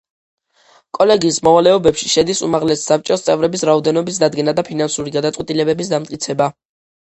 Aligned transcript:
კოლეგიის 0.97 1.35
მოვალეობებში 1.47 2.09
შედის, 2.13 2.41
უმაღლესი 2.47 2.85
საბჭოს 2.87 3.27
წევრების 3.27 3.65
რაოდენობის 3.71 4.19
დადგენა 4.25 4.57
და 4.61 4.65
ფინანსური 4.71 5.15
გადაწყვეტილებების 5.19 5.95
დამტკიცება. 5.95 6.51